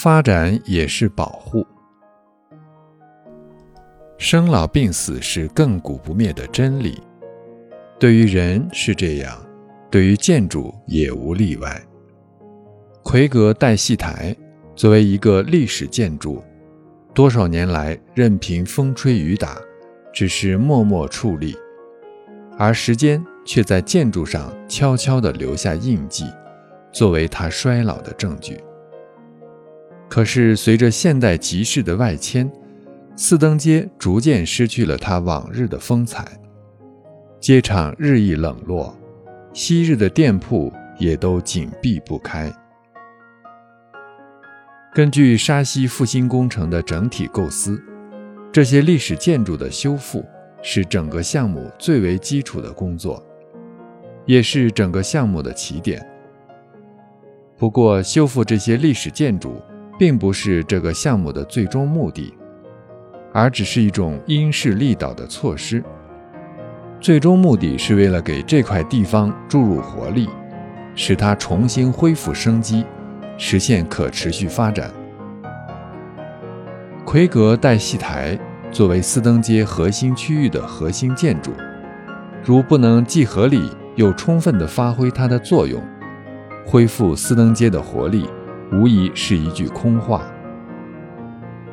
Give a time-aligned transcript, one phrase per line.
[0.00, 1.66] 发展也是保护。
[4.16, 7.02] 生老病死是亘古不灭的真理，
[7.98, 9.36] 对于人是这样，
[9.90, 11.82] 对于建筑也无例外。
[13.02, 14.36] 奎格带戏台
[14.76, 16.44] 作为一个历史建筑，
[17.12, 19.58] 多少年来任凭风吹雨打，
[20.12, 21.56] 只是默默矗立，
[22.56, 26.24] 而时间却在建筑上悄悄地留下印记，
[26.92, 28.60] 作为它衰老的证据。
[30.08, 32.50] 可是，随着现代集市的外迁，
[33.14, 36.26] 四登街逐渐失去了它往日的风采，
[37.38, 38.96] 街场日益冷落，
[39.52, 42.50] 昔日的店铺也都紧闭不开。
[44.94, 47.80] 根据沙溪复兴工程的整体构思，
[48.50, 50.24] 这些历史建筑的修复
[50.62, 53.22] 是整个项目最为基础的工作，
[54.24, 56.04] 也是整个项目的起点。
[57.58, 59.60] 不过，修复这些历史建筑。
[59.98, 62.32] 并不是这个项目的最终目的，
[63.32, 65.82] 而只是一种因势利导的措施。
[67.00, 70.28] 最终目的是为了给这块地方注入活力，
[70.94, 72.84] 使它重新恢复生机，
[73.36, 74.90] 实现可持续发展。
[77.04, 78.38] 奎格代戏台
[78.70, 81.52] 作为四登街核心区域的核心建筑，
[82.44, 85.82] 如不能既合理又充分地发挥它的作用，
[86.66, 88.28] 恢复四登街的活力。
[88.70, 90.22] 无疑是一句空话，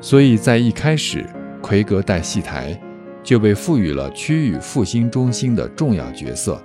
[0.00, 1.26] 所以在一开始，
[1.60, 2.78] 奎格代戏台
[3.22, 6.62] 就被赋予了区域复兴中心的重要角色，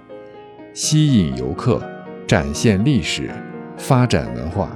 [0.73, 1.81] 吸引游客，
[2.25, 3.30] 展现历史，
[3.77, 4.69] 发展文化。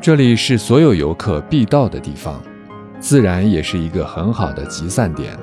[0.00, 2.40] 这里是所有游客必到的地方，
[3.00, 5.36] 自然也是一个很好的集散点，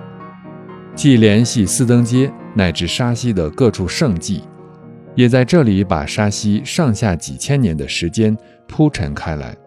[0.95, 4.43] 既联系四登街乃至沙溪的各处胜迹。
[5.17, 8.37] 也在这里把沙溪上下几千年的时间
[8.67, 9.57] 铺陈开来。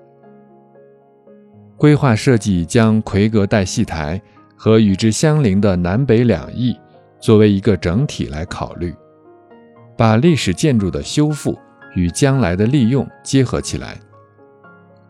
[1.76, 4.22] 规划设计将奎格带戏台
[4.54, 6.78] 和与之相邻的南北两翼
[7.18, 8.94] 作为一个整体来考虑，
[9.96, 11.58] 把历史建筑的修复
[11.96, 13.98] 与将来的利用结合起来。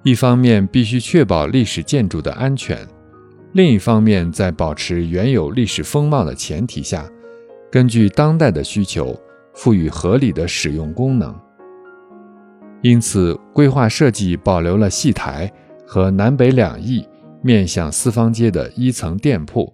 [0.03, 2.79] 一方面必须确保历史建筑的安全，
[3.53, 7.07] 另一方面在保持原有历史风貌的前提下，
[7.71, 9.15] 根据当代的需求。
[9.55, 11.35] 赋予合理的使用功能，
[12.83, 15.53] 因此规划设计保留了戏台
[15.87, 17.07] 和南北两翼
[17.43, 19.73] 面向四方街的一层店铺，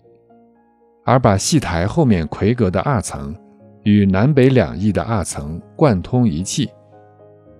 [1.04, 3.36] 而把戏台后面魁阁的二层
[3.84, 6.68] 与南北两翼的二层贯通一气，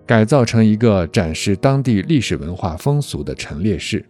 [0.04, 4.04] 改造成一个展示当地历史文化风俗的陈列室。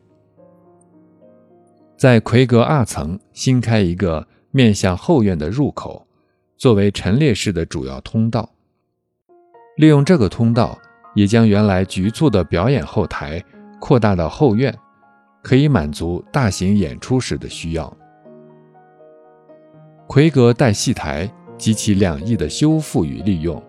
[1.99, 6.06] 在魁阁二层新开一个面向后院的入口。
[6.57, 8.49] 作为陈列室的主要通道，
[9.77, 10.79] 利用这个通道，
[11.15, 13.43] 也将原来局促的表演后台
[13.79, 14.75] 扩大到后院，
[15.43, 17.95] 可以满足大型演出时的需要。
[20.07, 23.63] 奎格带戏台及其两翼的修复与利用，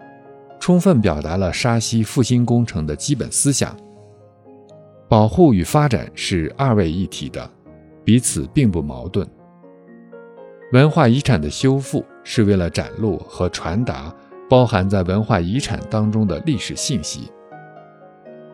[0.57, 3.75] 充分表达了沙溪复兴工程的基本思想：
[5.09, 7.49] 保护与发展是二位一体的，
[8.05, 9.27] 彼此并不矛盾。
[10.71, 14.13] 文化遗产的修复是为了展露和传达
[14.49, 17.31] 包含在文化遗产当中的历史信息，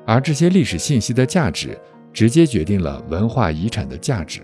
[0.06, 1.76] 而这些历史信息的价值
[2.14, 4.42] 直接决定了文化遗产的价值。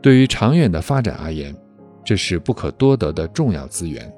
[0.00, 1.54] 对于长远的发展而言，
[2.02, 4.10] 这是不可多得的重要资源。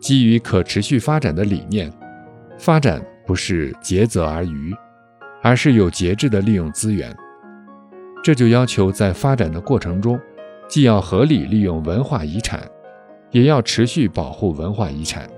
[0.00, 1.92] 基于可持续发展的理念，
[2.58, 4.74] 发展不是竭泽而渔，
[5.42, 7.14] 而是有节制的利用资源。
[8.22, 10.18] 这就要求在发展的过程中。
[10.74, 12.68] 既要合理利用文化遗产，
[13.30, 15.30] 也要持续保护文化遗产。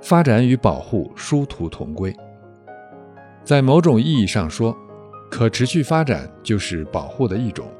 [0.00, 2.16] 发展与保护殊途同归。
[3.44, 4.74] 在某种意义上说，
[5.30, 7.70] 可持续发展就是保护的一种。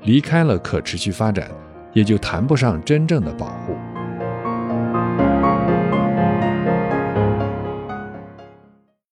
[0.00, 1.50] 离开了可持续发展，
[1.92, 3.74] 也就谈不上真正的保护。